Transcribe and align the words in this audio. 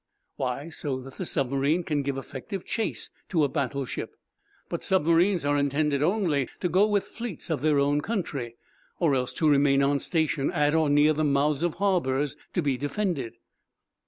"Why, 0.35 0.69
so 0.69 0.99
that 1.01 1.17
the 1.17 1.27
submarine 1.27 1.83
can 1.83 2.01
give 2.01 2.17
effective 2.17 2.65
chase 2.65 3.11
to 3.29 3.43
a 3.43 3.47
battleship." 3.47 4.15
"But 4.67 4.83
submarines 4.83 5.45
are 5.45 5.59
intended 5.59 6.01
only 6.01 6.49
to 6.59 6.67
go 6.69 6.87
with 6.87 7.03
fleets 7.03 7.51
of 7.51 7.61
their 7.61 7.77
own 7.77 8.01
country, 8.01 8.55
or 8.99 9.13
else 9.13 9.31
to 9.33 9.47
remain 9.47 9.83
on 9.83 9.99
station 9.99 10.51
at 10.53 10.73
or 10.73 10.89
near 10.89 11.13
the 11.13 11.23
mouths 11.23 11.61
of 11.61 11.75
harbors 11.75 12.35
to 12.55 12.63
be 12.63 12.77
defended." 12.77 13.35